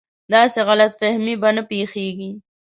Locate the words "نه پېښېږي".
1.55-2.31